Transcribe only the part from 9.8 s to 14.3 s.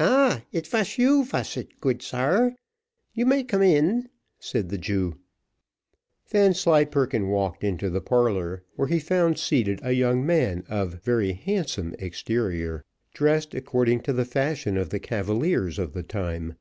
a young man of very handsome exterior, dressed according to the